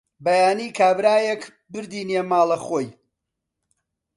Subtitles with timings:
[0.25, 1.41] بەیانی کابرایەک
[1.73, 2.89] بردینیە ماڵە خۆی